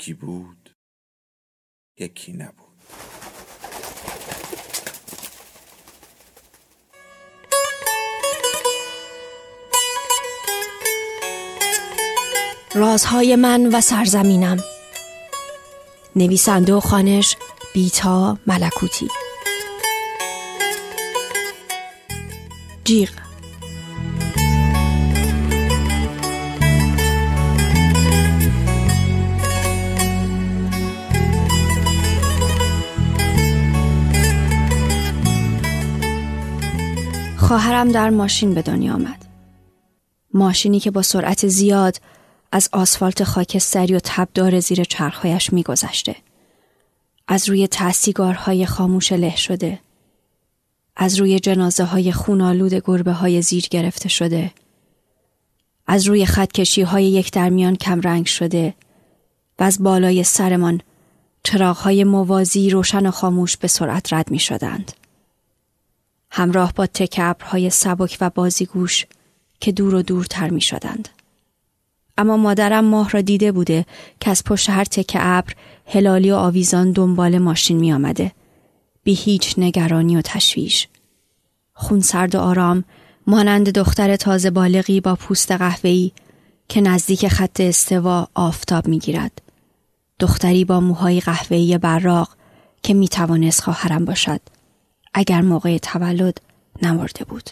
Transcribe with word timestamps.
یکی 0.00 0.14
بود 0.14 0.70
یکی 1.98 2.32
نبود. 2.32 2.66
رازهای 12.74 13.36
من 13.36 13.66
و 13.66 13.80
سرزمینم. 13.80 14.64
نویسنده 16.16 16.74
و 16.74 16.80
خانش 16.80 17.36
بیتا 17.74 18.38
ملکوتی. 18.46 19.08
جیغ. 22.84 23.29
خواهرم 37.50 37.92
در 37.92 38.10
ماشین 38.10 38.54
به 38.54 38.62
دنیا 38.62 38.94
آمد. 38.94 39.24
ماشینی 40.34 40.80
که 40.80 40.90
با 40.90 41.02
سرعت 41.02 41.48
زیاد 41.48 42.00
از 42.52 42.68
آسفالت 42.72 43.24
خاکستری 43.24 43.94
و 43.94 44.00
تبدار 44.04 44.60
زیر 44.60 44.84
چرخهایش 44.84 45.52
میگذشته. 45.52 46.16
از 47.28 47.48
روی 47.48 47.66
تحصیگارهای 47.66 48.66
خاموش 48.66 49.12
له 49.12 49.36
شده. 49.36 49.78
از 50.96 51.16
روی 51.16 51.40
جنازه 51.40 51.84
های 51.84 52.12
خونالود 52.12 52.74
گربه 52.74 53.12
های 53.12 53.42
زیر 53.42 53.66
گرفته 53.70 54.08
شده. 54.08 54.50
از 55.86 56.06
روی 56.06 56.26
خطکشی 56.26 56.82
های 56.82 57.04
یک 57.04 57.32
درمیان 57.32 57.76
کم 57.76 58.00
رنگ 58.00 58.26
شده 58.26 58.74
و 59.58 59.62
از 59.62 59.82
بالای 59.82 60.24
سرمان 60.24 60.80
چراغ 61.42 61.76
های 61.76 62.04
موازی 62.04 62.70
روشن 62.70 63.06
و 63.06 63.10
خاموش 63.10 63.56
به 63.56 63.68
سرعت 63.68 64.12
رد 64.12 64.30
می 64.30 64.38
شدند. 64.38 64.99
همراه 66.30 66.72
با 66.72 66.86
تک 66.86 67.16
ابرهای 67.22 67.70
سبک 67.70 68.18
و 68.20 68.30
بازیگوش 68.30 69.06
که 69.60 69.72
دور 69.72 69.94
و 69.94 70.02
دورتر 70.02 70.50
می 70.50 70.60
شدند. 70.60 71.08
اما 72.18 72.36
مادرم 72.36 72.84
ماه 72.84 73.10
را 73.10 73.20
دیده 73.20 73.52
بوده 73.52 73.86
که 74.20 74.30
از 74.30 74.44
پشت 74.44 74.70
هر 74.70 74.84
تک 74.84 75.16
ابر 75.20 75.52
هلالی 75.86 76.30
و 76.30 76.34
آویزان 76.34 76.92
دنبال 76.92 77.38
ماشین 77.38 77.78
می 77.78 77.92
آمده. 77.92 78.32
بی 79.04 79.14
هیچ 79.14 79.54
نگرانی 79.58 80.16
و 80.16 80.22
تشویش. 80.22 80.88
خونسرد 81.72 82.34
و 82.34 82.38
آرام 82.38 82.84
مانند 83.26 83.68
دختر 83.70 84.16
تازه 84.16 84.50
بالغی 84.50 85.00
با 85.00 85.14
پوست 85.14 85.52
قهوه‌ای 85.52 86.12
که 86.68 86.80
نزدیک 86.80 87.28
خط 87.28 87.60
استوا 87.60 88.28
آفتاب 88.34 88.88
می 88.88 88.98
گیرد. 88.98 89.42
دختری 90.18 90.64
با 90.64 90.80
موهای 90.80 91.20
قهوه‌ای 91.20 91.78
براق 91.78 92.36
که 92.82 92.94
می 92.94 93.08
توانست 93.08 93.62
خواهرم 93.62 94.04
باشد. 94.04 94.40
اگر 95.14 95.40
موقع 95.40 95.78
تولد 95.78 96.40
نمرده 96.82 97.24
بود. 97.24 97.50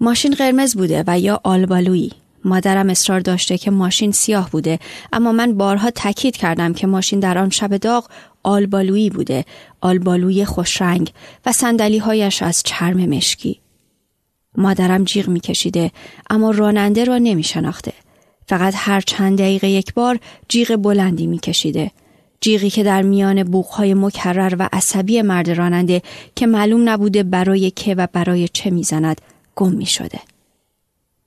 ماشین 0.00 0.34
قرمز 0.34 0.76
بوده 0.76 1.04
و 1.06 1.20
یا 1.20 1.40
آلبالویی. 1.44 2.12
مادرم 2.44 2.90
اصرار 2.90 3.20
داشته 3.20 3.58
که 3.58 3.70
ماشین 3.70 4.12
سیاه 4.12 4.50
بوده 4.50 4.78
اما 5.12 5.32
من 5.32 5.56
بارها 5.56 5.90
تاکید 5.90 6.36
کردم 6.36 6.74
که 6.74 6.86
ماشین 6.86 7.20
در 7.20 7.38
آن 7.38 7.50
شب 7.50 7.76
داغ 7.76 8.08
آلبالویی 8.42 9.10
بوده 9.10 9.44
آلبالوی 9.80 10.44
خوشرنگ 10.44 11.12
و 11.46 11.52
سندلی 11.52 11.98
هایش 11.98 12.42
از 12.42 12.62
چرم 12.62 12.96
مشکی 12.96 13.60
مادرم 14.56 15.04
جیغ 15.04 15.28
میکشیده 15.28 15.90
اما 16.30 16.50
راننده 16.50 17.04
را 17.04 17.18
نمی 17.18 17.42
شناخته 17.42 17.92
فقط 18.48 18.74
هر 18.76 19.00
چند 19.00 19.38
دقیقه 19.38 19.68
یک 19.68 19.94
بار 19.94 20.18
جیغ 20.48 20.76
بلندی 20.76 21.26
میکشیده 21.26 21.90
جیغی 22.46 22.70
که 22.70 22.82
در 22.82 23.02
میان 23.02 23.42
بوخهای 23.42 23.94
مکرر 23.94 24.56
و 24.58 24.68
عصبی 24.72 25.22
مرد 25.22 25.50
راننده 25.50 26.02
که 26.34 26.46
معلوم 26.46 26.88
نبوده 26.88 27.22
برای 27.22 27.70
که 27.70 27.94
و 27.94 28.08
برای 28.12 28.48
چه 28.48 28.70
می‌زند 28.70 29.20
گم 29.56 29.72
می 29.72 29.86
شده. 29.86 30.20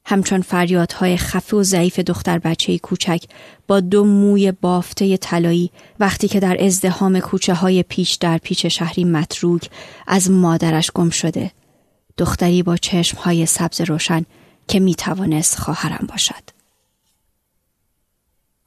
همچون 0.06 0.42
فریادهای 0.42 1.18
خفه 1.18 1.58
و 1.58 1.64
ضعیف 1.64 2.00
دختر 2.00 2.40
بچه 2.40 2.78
کوچک 2.78 3.24
با 3.68 3.80
دو 3.80 4.04
موی 4.04 4.52
بافته 4.52 5.18
طلایی 5.18 5.72
وقتی 6.00 6.28
که 6.28 6.40
در 6.40 6.66
ازدهام 6.66 7.20
کوچه 7.20 7.54
های 7.54 7.84
پیش 7.84 8.14
در 8.14 8.38
پیچ 8.38 8.66
شهری 8.66 9.04
متروک 9.04 9.70
از 10.08 10.32
مادرش 10.32 10.92
گم 10.92 11.10
شده. 11.10 11.52
دختری 12.18 12.64
با 12.64 12.78
چشمهای 12.78 13.46
سبز 13.46 13.82
روشن 13.82 14.26
که 14.68 14.80
می 14.80 14.96
توانست 14.96 15.60
خواهرم 15.60 16.08
باشد. 16.10 16.39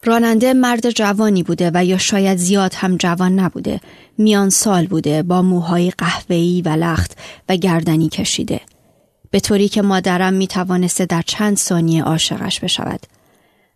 راننده 0.05 0.55
مرد 0.55 0.91
جوانی 0.91 1.43
بوده 1.43 1.71
و 1.75 1.85
یا 1.85 1.99
شاید 1.99 2.39
زیاد 2.39 2.75
هم 2.75 2.97
جوان 2.97 3.39
نبوده. 3.39 3.81
میان 4.19 4.51
سال 4.51 4.87
بوده 4.87 5.23
با 5.23 5.43
موهای 5.43 5.91
قهوه‌ای 5.91 6.63
و 6.63 6.69
لخت 6.69 7.19
و 7.49 7.57
گردنی 7.57 8.09
کشیده. 8.09 8.61
به 9.31 9.41
طوری 9.41 9.69
که 9.69 9.83
مادرم 9.83 10.35
می 10.35 10.47
توانسته 10.47 11.07
در 11.07 11.23
چند 11.23 11.57
ثانیه 11.57 12.03
عاشقش 12.03 12.61
بشود. 12.61 13.01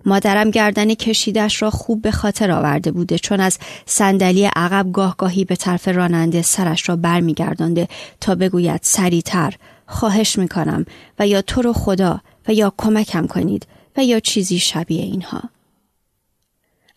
مادرم 0.06 0.50
گردن 0.50 0.94
کشیدش 0.94 1.62
را 1.62 1.70
خوب 1.70 2.02
به 2.02 2.10
خاطر 2.10 2.50
آورده 2.50 2.92
بوده 2.92 3.18
چون 3.18 3.40
از 3.40 3.58
صندلی 3.86 4.44
عقب 4.44 4.92
گاهگاهی 4.92 5.44
به 5.44 5.56
طرف 5.56 5.88
راننده 5.88 6.42
سرش 6.42 6.88
را 6.88 6.96
برمیگردانده 6.96 7.88
تا 8.20 8.34
بگوید 8.34 8.80
سریعتر 8.82 9.54
خواهش 9.86 10.38
می‌کنم 10.38 10.86
و 11.18 11.26
یا 11.26 11.42
تو 11.42 11.62
رو 11.62 11.72
خدا 11.72 12.20
و 12.48 12.52
یا 12.52 12.72
کمکم 12.76 13.26
کنید 13.26 13.66
و 13.96 14.04
یا 14.04 14.20
چیزی 14.20 14.58
شبیه 14.58 15.02
اینها. 15.02 15.55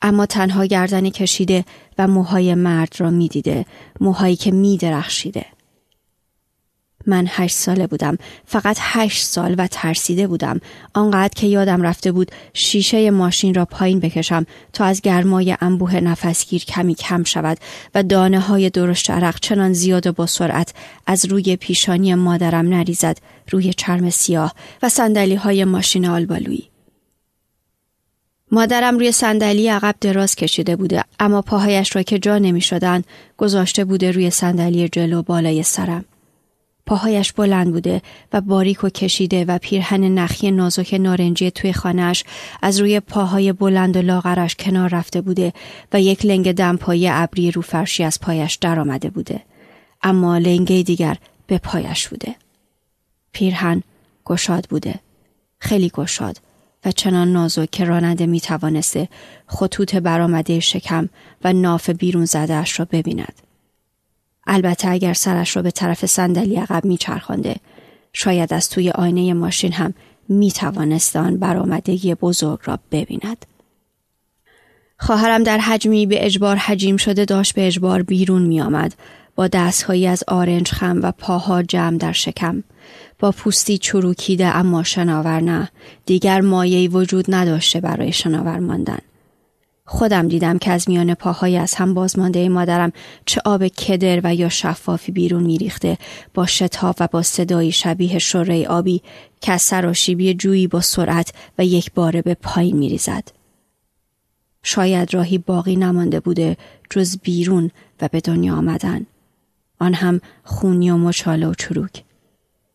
اما 0.01 0.25
تنها 0.25 0.65
گردن 0.65 1.09
کشیده 1.09 1.65
و 1.97 2.07
موهای 2.07 2.55
مرد 2.55 2.93
را 2.97 3.09
می‌دیده 3.09 3.65
موهایی 4.01 4.35
که 4.35 4.51
می 4.51 4.77
درخشیده. 4.77 5.45
من 7.07 7.25
هشت 7.29 7.55
ساله 7.55 7.87
بودم 7.87 8.17
فقط 8.45 8.77
هشت 8.79 9.25
سال 9.25 9.55
و 9.57 9.67
ترسیده 9.67 10.27
بودم 10.27 10.59
آنقدر 10.93 11.33
که 11.35 11.47
یادم 11.47 11.81
رفته 11.81 12.11
بود 12.11 12.31
شیشه 12.53 13.11
ماشین 13.11 13.53
را 13.53 13.65
پایین 13.65 13.99
بکشم 13.99 14.45
تا 14.73 14.85
از 14.85 15.01
گرمای 15.01 15.57
انبوه 15.61 15.99
نفسگیر 15.99 16.65
کمی 16.65 16.95
کم 16.95 17.23
شود 17.23 17.57
و 17.95 18.03
دانه 18.03 18.39
های 18.39 18.69
درشت 18.69 19.09
عرق 19.09 19.39
چنان 19.39 19.73
زیاد 19.73 20.07
و 20.07 20.11
با 20.11 20.25
سرعت 20.25 20.73
از 21.07 21.25
روی 21.25 21.55
پیشانی 21.55 22.15
مادرم 22.15 22.69
نریزد 22.69 23.17
روی 23.49 23.73
چرم 23.73 24.09
سیاه 24.09 24.53
و 24.83 24.89
سندلی 24.89 25.35
های 25.35 25.65
ماشین 25.65 26.05
آلبالویی 26.05 26.68
مادرم 28.51 28.97
روی 28.97 29.11
صندلی 29.11 29.67
عقب 29.67 29.95
دراز 30.01 30.35
کشیده 30.35 30.75
بوده 30.75 31.03
اما 31.19 31.41
پاهایش 31.41 31.95
را 31.95 32.03
که 32.03 32.19
جا 32.19 32.37
نمی 32.37 32.61
شدن 32.61 33.03
گذاشته 33.37 33.85
بوده 33.85 34.11
روی 34.11 34.29
صندلی 34.29 34.89
جلو 34.89 35.21
بالای 35.21 35.63
سرم. 35.63 36.05
پاهایش 36.85 37.33
بلند 37.33 37.71
بوده 37.71 38.01
و 38.33 38.41
باریک 38.41 38.83
و 38.83 38.89
کشیده 38.89 39.45
و 39.45 39.57
پیرهن 39.57 40.03
نخی 40.03 40.51
نازک 40.51 40.93
نارنجی 40.93 41.51
توی 41.51 41.73
خانهش 41.73 42.23
از 42.61 42.79
روی 42.79 42.99
پاهای 42.99 43.53
بلند 43.53 43.97
و 43.97 44.01
لاغرش 44.01 44.55
کنار 44.55 44.89
رفته 44.89 45.21
بوده 45.21 45.53
و 45.93 46.01
یک 46.01 46.25
لنگ 46.25 46.51
دمپایی 46.51 47.07
ابری 47.09 47.51
رو 47.51 47.61
فرشی 47.61 48.03
از 48.03 48.19
پایش 48.19 48.55
در 48.55 48.79
آمده 48.79 49.09
بوده. 49.09 49.41
اما 50.03 50.37
لنگه 50.37 50.83
دیگر 50.83 51.17
به 51.47 51.57
پایش 51.57 52.07
بوده. 52.07 52.35
پیرهن 53.31 53.83
گشاد 54.25 54.65
بوده. 54.69 54.95
خیلی 55.59 55.89
گشاد 55.89 56.37
و 56.85 56.91
چنان 56.91 57.33
نازک 57.33 57.71
که 57.71 57.85
راننده 57.85 58.25
می 58.25 58.39
توانسته 58.39 59.09
خطوط 59.47 59.95
برآمده 59.95 60.59
شکم 60.59 61.09
و 61.43 61.53
ناف 61.53 61.89
بیرون 61.89 62.25
زدهاش 62.25 62.79
را 62.79 62.87
ببیند. 62.91 63.33
البته 64.47 64.89
اگر 64.89 65.13
سرش 65.13 65.55
را 65.55 65.61
به 65.61 65.71
طرف 65.71 66.05
صندلی 66.05 66.55
عقب 66.55 66.85
میچرخانده 66.85 67.55
شاید 68.13 68.53
از 68.53 68.69
توی 68.69 68.89
آینه 68.89 69.33
ماشین 69.33 69.71
هم 69.71 69.93
می 70.29 70.51
توانست 70.51 71.15
آن 71.15 71.37
برآمدگی 71.37 72.15
بزرگ 72.15 72.59
را 72.63 72.79
ببیند. 72.91 73.45
خواهرم 74.97 75.43
در 75.43 75.57
حجمی 75.57 76.05
به 76.05 76.25
اجبار 76.25 76.55
حجیم 76.55 76.97
شده 76.97 77.25
داشت 77.25 77.55
به 77.55 77.67
اجبار 77.67 78.03
بیرون 78.03 78.41
می 78.41 78.61
آمد. 78.61 78.95
با 79.35 79.47
دستهایی 79.47 80.07
از 80.07 80.23
آرنج 80.27 80.71
خم 80.71 80.99
و 81.03 81.11
پاها 81.11 81.63
جمع 81.63 81.97
در 81.97 82.11
شکم 82.11 82.63
با 83.19 83.31
پوستی 83.31 83.77
چروکیده 83.77 84.55
اما 84.55 84.83
شناور 84.83 85.39
نه 85.39 85.69
دیگر 86.05 86.41
مایهی 86.41 86.87
وجود 86.87 87.25
نداشته 87.29 87.79
برای 87.81 88.11
شناور 88.11 88.59
ماندن 88.59 88.99
خودم 89.85 90.27
دیدم 90.27 90.57
که 90.57 90.71
از 90.71 90.89
میان 90.89 91.13
پاهای 91.13 91.57
از 91.57 91.75
هم 91.75 91.93
بازمانده 91.93 92.49
مادرم 92.49 92.91
چه 93.25 93.41
آب 93.45 93.67
کدر 93.67 94.21
و 94.23 94.35
یا 94.35 94.49
شفافی 94.49 95.11
بیرون 95.11 95.43
میریخته 95.43 95.97
با 96.33 96.45
شتاب 96.45 96.95
و 96.99 97.07
با 97.11 97.21
صدایی 97.21 97.71
شبیه 97.71 98.19
شره 98.19 98.67
آبی 98.67 99.01
که 99.41 99.51
از 99.51 99.61
سراشیبی 99.61 100.33
جویی 100.33 100.67
با 100.67 100.81
سرعت 100.81 101.33
و 101.57 101.65
یک 101.65 101.91
باره 101.93 102.21
به 102.21 102.33
پایین 102.33 102.77
میریزد. 102.77 103.27
شاید 104.63 105.13
راهی 105.13 105.37
باقی 105.37 105.75
نمانده 105.75 106.19
بوده 106.19 106.57
جز 106.89 107.17
بیرون 107.17 107.71
و 108.01 108.07
به 108.07 108.21
دنیا 108.21 108.55
آمدن. 108.55 109.05
آن 109.79 109.93
هم 109.93 110.21
خونی 110.43 110.91
و 110.91 110.97
مچاله 110.97 111.47
و 111.47 111.53
چروک. 111.53 112.03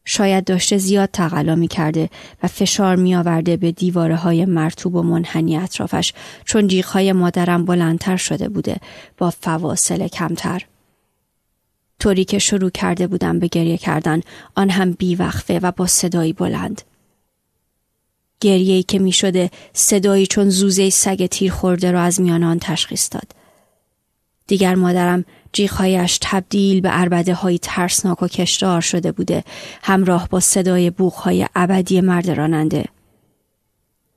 شاید 0.05 0.45
داشته 0.45 0.79
زیاد 0.79 1.09
تقلا 1.13 1.55
می 1.55 1.69
کرده 1.69 2.11
و 2.43 2.47
فشار 2.47 2.97
می 2.97 3.15
آورده 3.17 3.57
به 3.57 3.73
دیواره 3.73 4.17
های 4.17 4.45
مرتوب 4.45 4.95
و 4.95 5.03
منحنی 5.03 5.57
اطرافش 5.57 6.13
چون 6.45 6.67
جیغ 6.67 6.97
مادرم 6.97 7.65
بلندتر 7.65 8.17
شده 8.17 8.49
بوده 8.49 8.77
با 9.19 9.31
فواصل 9.31 10.09
کمتر. 10.09 10.63
طوری 12.01 12.25
که 12.25 12.39
شروع 12.39 12.71
کرده 12.71 13.07
بودم 13.07 13.39
به 13.39 13.49
گریه 13.49 13.77
کردن 13.77 14.21
آن 14.55 14.71
هم 14.71 14.93
بیوقفه 14.93 15.59
و 15.59 15.73
با 15.73 15.87
صدایی 15.87 16.33
بلند. 16.33 16.83
گریهی 18.41 18.83
که 18.83 18.99
می 18.99 19.13
شده 19.13 19.51
صدایی 19.73 20.27
چون 20.27 20.49
زوزه 20.49 20.91
سگ 20.91 21.27
تیر 21.27 21.53
خورده 21.53 21.91
را 21.91 22.03
از 22.03 22.21
میان 22.21 22.43
آن 22.43 22.59
تشخیص 22.59 23.09
داد. 23.13 23.33
دیگر 24.47 24.75
مادرم 24.75 25.25
جیغهایش 25.55 26.19
تبدیل 26.23 26.81
به 26.81 26.89
عربده 26.89 27.35
های 27.35 27.59
ترسناک 27.59 28.23
و 28.23 28.29
کشدار 28.29 28.81
شده 28.81 29.13
بوده 29.13 29.45
همراه 29.83 30.29
با 30.29 30.41
صدای 30.41 30.91
بوغهای 30.91 31.47
ابدی 31.55 32.01
مرد 32.01 32.31
راننده. 32.31 32.85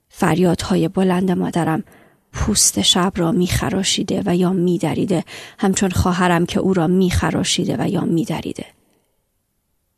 فریادهای 0.08 0.88
بلند 0.88 1.30
مادرم 1.30 1.84
پوست 2.32 2.82
شب 2.82 3.12
را 3.16 3.32
میخراشیده 3.32 4.22
و 4.26 4.36
یا 4.36 4.52
میدریده 4.52 5.24
همچون 5.58 5.90
خواهرم 5.90 6.46
که 6.46 6.60
او 6.60 6.74
را 6.74 6.86
میخراشیده 6.86 7.76
و 7.78 7.88
یا 7.88 8.00
میدریده. 8.00 8.66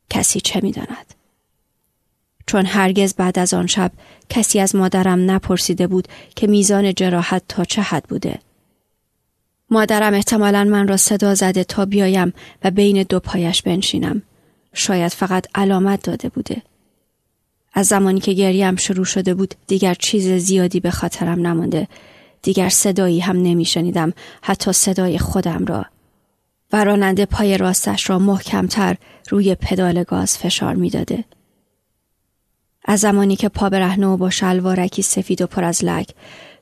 کسی 0.09 0.41
چه 0.41 0.59
می‌داند؟ 0.63 1.13
چون 2.47 2.65
هرگز 2.65 3.13
بعد 3.13 3.39
از 3.39 3.53
آن 3.53 3.67
شب 3.67 3.91
کسی 4.29 4.59
از 4.59 4.75
مادرم 4.75 5.31
نپرسیده 5.31 5.87
بود 5.87 6.07
که 6.35 6.47
میزان 6.47 6.93
جراحت 6.93 7.43
تا 7.47 7.63
چه 7.63 7.81
حد 7.81 8.03
بوده. 8.03 8.39
مادرم 9.71 10.13
احتمالا 10.13 10.63
من 10.63 10.87
را 10.87 10.97
صدا 10.97 11.35
زده 11.35 11.63
تا 11.63 11.85
بیایم 11.85 12.33
و 12.63 12.71
بین 12.71 13.03
دو 13.03 13.19
پایش 13.19 13.61
بنشینم. 13.61 14.21
شاید 14.73 15.11
فقط 15.11 15.47
علامت 15.55 16.03
داده 16.03 16.29
بوده. 16.29 16.61
از 17.73 17.87
زمانی 17.87 18.19
که 18.19 18.33
گریم 18.33 18.75
شروع 18.75 19.05
شده 19.05 19.33
بود 19.33 19.55
دیگر 19.67 19.93
چیز 19.93 20.27
زیادی 20.27 20.79
به 20.79 20.91
خاطرم 20.91 21.47
نمانده. 21.47 21.87
دیگر 22.41 22.69
صدایی 22.69 23.19
هم 23.19 23.37
نمیشنیدم 23.37 24.13
حتی 24.41 24.73
صدای 24.73 25.19
خودم 25.19 25.65
را. 25.65 25.85
و 26.73 26.83
راننده 26.83 27.25
پای 27.25 27.57
راستش 27.57 28.09
را 28.09 28.19
محکمتر 28.19 28.95
روی 29.29 29.55
پدال 29.55 30.03
گاز 30.03 30.37
فشار 30.37 30.75
می‌داده. 30.75 31.23
از 32.85 32.99
زمانی 32.99 33.35
که 33.35 33.49
پا 33.49 33.69
برهنه 33.69 34.07
و 34.07 34.17
با 34.17 34.29
شلوارکی 34.29 35.01
سفید 35.01 35.41
و 35.41 35.47
پر 35.47 35.63
از 35.63 35.85
لک 35.85 36.07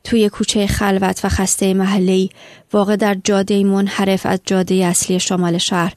توی 0.03 0.29
کوچه 0.29 0.67
خلوت 0.67 1.25
و 1.25 1.29
خسته 1.29 1.73
محلی 1.73 2.29
واقع 2.73 2.95
در 2.95 3.17
جاده 3.23 3.63
منحرف 3.63 4.25
از 4.25 4.39
جاده 4.45 4.75
اصلی 4.75 5.19
شمال 5.19 5.57
شهر 5.57 5.93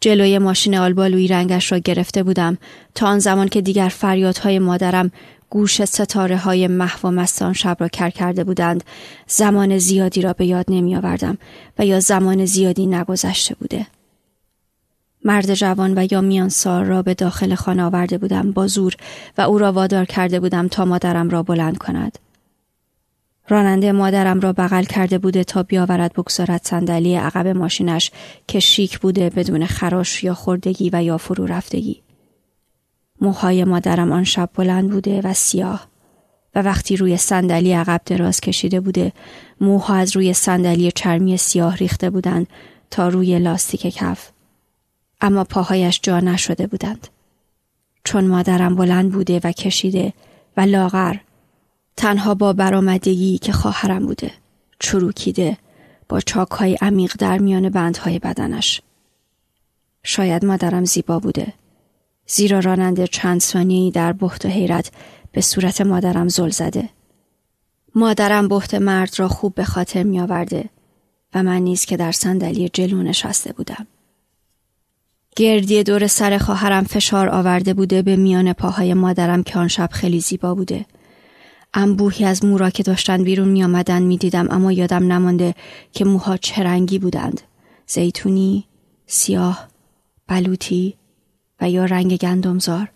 جلوی 0.00 0.38
ماشین 0.38 0.74
آلبالوی 0.74 1.28
رنگش 1.28 1.72
را 1.72 1.78
گرفته 1.78 2.22
بودم 2.22 2.58
تا 2.94 3.06
آن 3.06 3.18
زمان 3.18 3.48
که 3.48 3.60
دیگر 3.60 3.88
فریادهای 3.88 4.58
مادرم 4.58 5.10
گوش 5.50 5.84
ستاره 5.84 6.36
های 6.36 6.66
محو 6.66 7.08
و 7.08 7.10
مستان 7.10 7.52
شب 7.52 7.76
را 7.80 7.88
کر 7.88 8.10
کرده 8.10 8.44
بودند 8.44 8.84
زمان 9.26 9.78
زیادی 9.78 10.22
را 10.22 10.32
به 10.32 10.46
یاد 10.46 10.66
نمی 10.68 10.96
آوردم 10.96 11.38
و 11.78 11.86
یا 11.86 12.00
زمان 12.00 12.44
زیادی 12.44 12.86
نگذشته 12.86 13.54
بوده. 13.54 13.86
مرد 15.24 15.54
جوان 15.54 15.98
و 15.98 16.06
یا 16.10 16.20
میان 16.20 16.48
سال 16.48 16.84
را 16.84 17.02
به 17.02 17.14
داخل 17.14 17.54
خانه 17.54 17.82
آورده 17.82 18.18
بودم 18.18 18.52
با 18.52 18.66
زور 18.66 18.96
و 19.38 19.42
او 19.42 19.58
را 19.58 19.72
وادار 19.72 20.04
کرده 20.04 20.40
بودم 20.40 20.68
تا 20.68 20.84
مادرم 20.84 21.30
را 21.30 21.42
بلند 21.42 21.78
کند. 21.78 22.18
راننده 23.48 23.92
مادرم 23.92 24.40
را 24.40 24.52
بغل 24.52 24.84
کرده 24.84 25.18
بوده 25.18 25.44
تا 25.44 25.62
بیاورد 25.62 26.12
بگذارد 26.12 26.60
صندلی 26.64 27.14
عقب 27.14 27.46
ماشینش 27.46 28.10
که 28.48 28.60
شیک 28.60 28.98
بوده 28.98 29.30
بدون 29.30 29.66
خراش 29.66 30.24
یا 30.24 30.34
خوردگی 30.34 30.90
و 30.92 31.02
یا 31.02 31.18
فرو 31.18 31.46
رفتگی. 31.46 32.02
موهای 33.20 33.64
مادرم 33.64 34.12
آن 34.12 34.24
شب 34.24 34.50
بلند 34.54 34.90
بوده 34.90 35.20
و 35.24 35.34
سیاه 35.34 35.88
و 36.54 36.62
وقتی 36.62 36.96
روی 36.96 37.16
صندلی 37.16 37.72
عقب 37.72 38.00
دراز 38.06 38.40
کشیده 38.40 38.80
بوده 38.80 39.12
موها 39.60 39.94
از 39.94 40.16
روی 40.16 40.32
صندلی 40.32 40.92
چرمی 40.92 41.36
سیاه 41.36 41.76
ریخته 41.76 42.10
بودند 42.10 42.46
تا 42.90 43.08
روی 43.08 43.38
لاستیک 43.38 43.86
کف 43.86 44.30
اما 45.20 45.44
پاهایش 45.44 46.00
جا 46.02 46.20
نشده 46.20 46.66
بودند 46.66 47.08
چون 48.04 48.24
مادرم 48.24 48.74
بلند 48.74 49.12
بوده 49.12 49.40
و 49.44 49.52
کشیده 49.52 50.12
و 50.56 50.60
لاغر 50.60 51.16
تنها 51.96 52.34
با 52.34 52.52
برآمدگی 52.52 53.38
که 53.38 53.52
خواهرم 53.52 54.06
بوده 54.06 54.30
چروکیده 54.78 55.58
با 56.08 56.20
چاکهای 56.20 56.78
عمیق 56.80 57.14
در 57.18 57.38
میان 57.38 57.68
بندهای 57.68 58.18
بدنش. 58.18 58.80
شاید 60.02 60.44
مادرم 60.44 60.84
زیبا 60.84 61.18
بوده. 61.18 61.52
زیرا 62.26 62.58
راننده 62.58 63.06
چند 63.06 63.40
ثانیه‌ای 63.40 63.90
در 63.90 64.12
بحت 64.12 64.44
و 64.44 64.48
حیرت 64.48 64.90
به 65.32 65.40
صورت 65.40 65.80
مادرم 65.80 66.28
زل 66.28 66.50
زده. 66.50 66.88
مادرم 67.94 68.48
بحت 68.48 68.74
مرد 68.74 69.18
را 69.18 69.28
خوب 69.28 69.54
به 69.54 69.64
خاطر 69.64 70.02
می 70.02 70.20
آورده 70.20 70.64
و 71.34 71.42
من 71.42 71.62
نیز 71.62 71.84
که 71.84 71.96
در 71.96 72.12
صندلی 72.12 72.68
جلو 72.68 73.02
نشسته 73.02 73.52
بودم. 73.52 73.86
گردی 75.36 75.82
دور 75.82 76.06
سر 76.06 76.38
خواهرم 76.38 76.84
فشار 76.84 77.28
آورده 77.28 77.74
بوده 77.74 78.02
به 78.02 78.16
میان 78.16 78.52
پاهای 78.52 78.94
مادرم 78.94 79.42
که 79.42 79.58
آن 79.58 79.68
شب 79.68 79.88
خیلی 79.92 80.20
زیبا 80.20 80.54
بوده. 80.54 80.86
انبوهی 81.74 82.24
از 82.24 82.44
مورا 82.44 82.70
که 82.70 82.82
داشتن 82.82 83.24
بیرون 83.24 83.48
می 83.48 83.64
آمدن 83.64 84.02
می 84.02 84.16
دیدم 84.16 84.46
اما 84.50 84.72
یادم 84.72 85.12
نمانده 85.12 85.54
که 85.92 86.04
موها 86.04 86.36
چه 86.36 86.62
رنگی 86.62 86.98
بودند. 86.98 87.40
زیتونی، 87.86 88.64
سیاه، 89.06 89.68
بلوطی 90.26 90.94
و 91.60 91.70
یا 91.70 91.84
رنگ 91.84 92.16
گندمزار. 92.16 92.88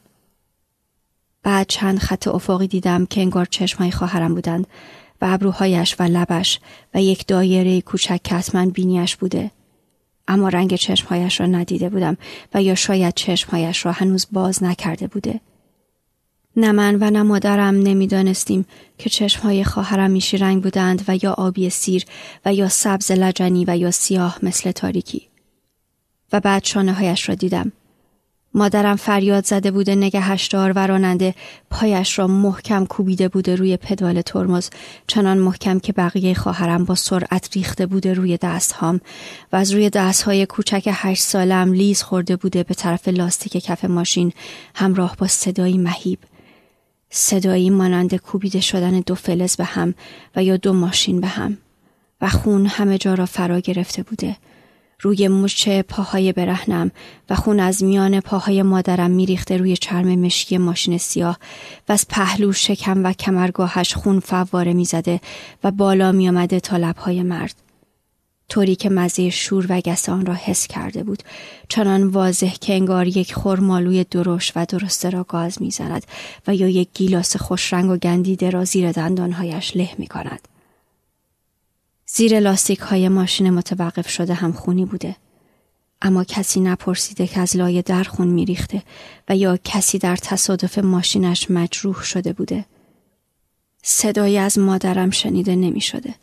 بعد 1.43 1.67
چند 1.67 1.99
خط 1.99 2.29
افقی 2.29 2.67
دیدم 2.67 3.07
که 3.07 3.21
انگار 3.21 3.45
چشمهای 3.45 3.91
خواهرم 3.91 4.35
بودند 4.35 4.67
و 5.21 5.27
ابروهایش 5.29 5.97
و 5.99 6.03
لبش 6.03 6.61
و 6.95 7.03
یک 7.03 7.27
دایره 7.27 7.81
کوچک 7.81 8.21
که 8.25 8.35
حتما 8.35 8.67
بینیش 8.67 9.17
بوده. 9.17 9.51
اما 10.29 10.49
رنگ 10.49 10.75
چشمهایش 10.75 11.41
را 11.41 11.47
ندیده 11.47 11.89
بودم 11.89 12.17
و 12.55 12.63
یا 12.63 12.75
شاید 12.75 13.15
چشمهایش 13.15 13.87
را 13.87 13.93
هنوز 13.93 14.27
باز 14.33 14.63
نکرده 14.63 15.07
بوده. 15.07 15.41
نه 16.59 16.73
من 16.73 16.95
و 17.01 17.11
نه 17.11 17.23
مادرم 17.23 17.75
نمی‌دانستیم 17.75 18.67
که 18.99 19.11
چشمهای 19.11 19.65
خواهرم 19.65 20.11
میشی 20.11 20.37
رنگ 20.37 20.63
بودند 20.63 21.05
و 21.09 21.19
یا 21.23 21.33
آبی 21.33 21.71
سیر 21.71 22.05
و 22.45 22.55
یا 22.55 22.69
سبز 22.69 23.11
لجنی 23.11 23.65
و 23.69 23.77
یا 23.77 23.91
سیاه 23.91 24.39
مثل 24.43 24.71
تاریکی. 24.71 25.29
و 26.33 26.41
بعد 26.41 26.65
شانه 26.65 26.93
هایش 26.93 27.29
را 27.29 27.35
دیدم. 27.35 27.73
مادرم 28.55 28.97
فریاد 28.97 29.45
زده 29.45 29.71
بوده 29.71 29.95
نگهش 29.95 30.47
دار 30.47 30.73
و 30.77 30.87
راننده 30.87 31.35
پایش 31.71 32.19
را 32.19 32.27
محکم 32.27 32.85
کوبیده 32.85 33.29
بوده 33.29 33.57
روی 33.57 33.77
پدال 33.77 34.23
ترمز 34.23 34.71
چنان 35.07 35.39
محکم 35.39 35.79
که 35.79 35.93
بقیه 35.93 36.35
خواهرم 36.35 36.85
با 36.85 36.95
سرعت 36.95 37.57
ریخته 37.57 37.87
بوده 37.87 38.15
روی 38.15 38.37
دست 38.37 38.73
هام 38.73 39.01
و 39.53 39.57
از 39.57 39.73
روی 39.73 39.91
دست 39.91 40.23
های 40.23 40.47
کوچک 40.47 40.89
هشت 40.93 41.23
سالم 41.23 41.73
لیز 41.73 42.03
خورده 42.03 42.37
بوده 42.37 42.63
به 42.63 42.75
طرف 42.75 43.09
لاستیک 43.09 43.53
کف 43.53 43.85
ماشین 43.85 44.33
همراه 44.75 45.17
با 45.17 45.27
صدایی 45.27 45.79
مهیب 45.79 46.19
صدایی 47.11 47.71
مانند 47.71 48.15
کوبیده 48.15 48.61
شدن 48.61 49.01
دو 49.01 49.15
فلز 49.15 49.57
به 49.57 49.65
هم 49.65 49.95
و 50.37 50.45
یا 50.45 50.57
دو 50.57 50.73
ماشین 50.73 51.21
به 51.21 51.27
هم 51.27 51.59
و 52.21 52.29
خون 52.29 52.67
همه 52.67 52.99
جا 52.99 53.15
را 53.15 53.27
فرا 53.27 53.61
گرفته 53.61 54.03
بوده. 54.03 54.37
روی 55.01 55.29
مچه 55.29 55.83
پاهای 55.83 56.33
برهنم 56.33 56.91
و 57.31 57.35
خون 57.35 57.61
از 57.61 57.85
میان 57.85 58.21
پاهای 58.21 58.63
مادرم 58.63 59.11
میریخته 59.11 59.57
روی 59.57 59.77
چرم 59.77 60.15
مشکی 60.15 60.59
ماشین 60.59 60.99
سیاه 60.99 61.39
و 61.89 61.93
از 61.93 62.09
پهلو 62.09 62.53
شکم 62.53 63.05
و 63.05 63.13
کمرگاهش 63.13 63.95
خون 63.95 64.21
فواره 64.21 64.73
می‌زده 64.73 65.21
و 65.65 65.71
بالا 65.71 66.13
میآمده 66.13 66.61
تا 66.61 66.77
لبهای 66.77 67.23
مرد. 67.23 67.68
طوری 68.49 68.77
که 68.77 68.89
مزه 68.89 69.31
شور 69.31 69.67
و 69.69 69.81
گسان 69.81 70.27
را 70.27 70.35
حس 70.35 70.67
کرده 70.67 71.03
بود 71.03 71.23
چنان 71.69 72.07
واضح 72.07 72.55
که 72.61 72.75
انگار 72.75 73.07
یک 73.07 73.35
خرمالوی 73.35 74.05
درشت 74.05 74.53
و 74.57 74.67
درسته 74.67 75.11
را 75.11 75.25
گاز 75.25 75.63
می‌زند 75.63 76.07
و 76.47 76.55
یا 76.55 76.69
یک 76.69 76.89
گیلاس 76.95 77.37
خوشرنگ 77.37 77.91
و 77.91 77.97
گندیده 77.97 78.51
را 78.51 78.65
زیر 78.65 78.93
دندانهایش 78.93 79.77
له 79.77 79.91
می 79.99 80.07
کند. 80.07 80.49
زیر 82.07 82.41
لاستیک 82.41 82.79
های 82.79 83.09
ماشین 83.09 83.51
متوقف 83.51 84.09
شده 84.09 84.35
هم 84.35 84.53
خونی 84.53 84.85
بوده. 84.85 85.17
اما 86.03 86.25
کسی 86.25 86.61
نپرسیده 86.61 87.27
که 87.27 87.41
از 87.41 87.57
لایه 87.57 87.83
در 87.83 88.03
خون 88.03 88.29
میریخته 88.29 88.83
و 89.29 89.37
یا 89.37 89.59
کسی 89.65 89.99
در 89.99 90.17
تصادف 90.17 90.79
ماشینش 90.79 91.51
مجروح 91.51 92.03
شده 92.03 92.33
بوده. 92.33 92.65
صدایی 93.83 94.39
از 94.39 94.59
مادرم 94.59 95.11
شنیده 95.11 95.57
نمی 95.57 95.81
شده. 95.81 96.15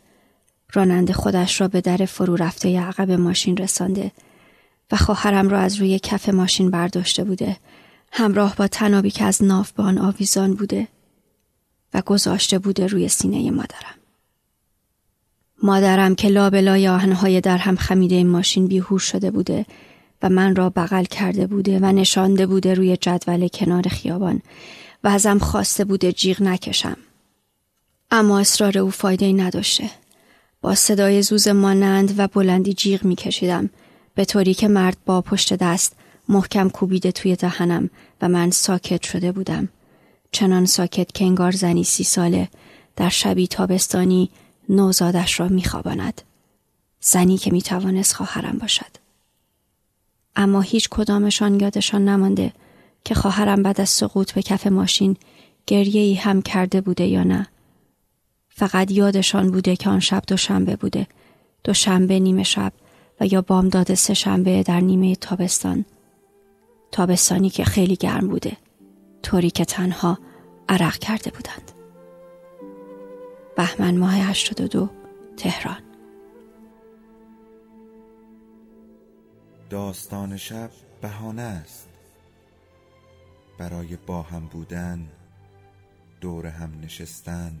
راننده 0.72 1.12
خودش 1.12 1.60
را 1.60 1.68
به 1.68 1.80
در 1.80 1.96
فرو 1.96 2.36
رفته 2.36 2.80
عقب 2.80 3.10
ماشین 3.10 3.56
رسانده 3.56 4.12
و 4.92 4.96
خواهرم 4.96 5.48
را 5.48 5.58
از 5.58 5.76
روی 5.76 5.98
کف 5.98 6.28
ماشین 6.28 6.70
برداشته 6.70 7.24
بوده 7.24 7.56
همراه 8.12 8.56
با 8.56 8.68
تنابی 8.68 9.10
که 9.10 9.24
از 9.24 9.44
ناف 9.44 9.72
به 9.72 9.82
آن 9.82 9.98
آویزان 9.98 10.54
بوده 10.54 10.88
و 11.94 12.02
گذاشته 12.02 12.58
بوده 12.58 12.86
روی 12.86 13.08
سینه 13.08 13.50
مادرم. 13.50 13.94
مادرم 15.62 16.14
که 16.14 16.28
لابلای 16.28 16.88
آهنهای 16.88 17.40
در 17.40 17.58
هم 17.58 17.76
خمیده 17.76 18.24
ماشین 18.24 18.66
بیهوش 18.66 19.02
شده 19.02 19.30
بوده 19.30 19.66
و 20.22 20.28
من 20.28 20.56
را 20.56 20.70
بغل 20.70 21.04
کرده 21.04 21.46
بوده 21.46 21.78
و 21.78 21.92
نشانده 21.92 22.46
بوده 22.46 22.74
روی 22.74 22.96
جدول 22.96 23.48
کنار 23.48 23.82
خیابان 23.82 24.42
و 25.04 25.08
ازم 25.08 25.38
خواسته 25.38 25.84
بوده 25.84 26.12
جیغ 26.12 26.42
نکشم. 26.42 26.96
اما 28.10 28.38
اصرار 28.38 28.78
او 28.78 28.90
فایده 28.90 29.32
نداشته. 29.32 29.90
صدای 30.74 31.22
زوز 31.22 31.48
مانند 31.48 32.14
و 32.18 32.28
بلندی 32.28 32.74
جیغ 32.74 33.04
میکشیدم 33.04 33.70
به 34.14 34.24
طوری 34.24 34.54
که 34.54 34.68
مرد 34.68 34.96
با 35.06 35.20
پشت 35.20 35.54
دست 35.54 35.96
محکم 36.28 36.68
کوبیده 36.68 37.12
توی 37.12 37.36
دهنم 37.36 37.90
و 38.22 38.28
من 38.28 38.50
ساکت 38.50 39.02
شده 39.02 39.32
بودم. 39.32 39.68
چنان 40.32 40.66
ساکت 40.66 41.12
که 41.12 41.24
انگار 41.24 41.52
زنی 41.52 41.84
سی 41.84 42.04
ساله 42.04 42.48
در 42.96 43.08
شبی 43.08 43.46
تابستانی 43.46 44.30
نوزادش 44.68 45.40
را 45.40 45.48
میخواباند. 45.48 46.22
زنی 47.00 47.38
که 47.38 47.52
می‌توانست 47.52 48.14
خواهرم 48.14 48.58
باشد. 48.58 48.96
اما 50.36 50.60
هیچ 50.60 50.88
کدامشان 50.88 51.60
یادشان 51.60 52.08
نمانده 52.08 52.52
که 53.04 53.14
خواهرم 53.14 53.62
بعد 53.62 53.80
از 53.80 53.90
سقوط 53.90 54.32
به 54.32 54.42
کف 54.42 54.66
ماشین 54.66 55.16
گریه 55.66 56.02
ای 56.02 56.14
هم 56.14 56.42
کرده 56.42 56.80
بوده 56.80 57.06
یا 57.06 57.22
نه. 57.22 57.46
فقط 58.58 58.90
یادشان 58.90 59.50
بوده 59.50 59.76
که 59.76 59.90
آن 59.90 60.00
شب 60.00 60.22
دوشنبه 60.26 60.76
بوده. 60.76 61.06
دوشنبه 61.64 62.18
نیمه 62.18 62.42
شب 62.42 62.72
و 63.20 63.26
یا 63.26 63.42
بامداد 63.42 63.94
سه 63.94 64.14
شنبه 64.14 64.62
در 64.62 64.80
نیمه 64.80 65.16
تابستان. 65.16 65.84
تابستانی 66.92 67.50
که 67.50 67.64
خیلی 67.64 67.96
گرم 67.96 68.28
بوده. 68.28 68.56
طوری 69.22 69.50
که 69.50 69.64
تنها 69.64 70.18
عرق 70.68 70.98
کرده 70.98 71.30
بودند. 71.30 71.72
بهمن 73.56 73.96
ماه 73.96 74.14
82 74.14 74.90
تهران 75.36 75.82
داستان 79.70 80.36
شب 80.36 80.70
بهانه 81.00 81.42
است 81.42 81.88
برای 83.58 83.96
با 84.06 84.22
هم 84.22 84.46
بودن 84.46 85.08
دور 86.20 86.46
هم 86.46 86.80
نشستن 86.82 87.60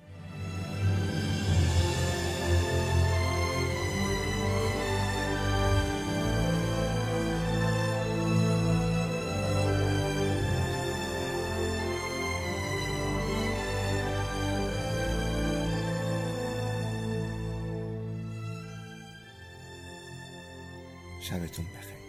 شبتون 21.31 21.65
بخیر. 21.65 22.00